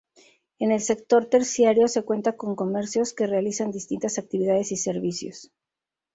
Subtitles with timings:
[0.57, 5.51] En el sector terciario se cuenta con comercios que realizan distintas actividades y servicios.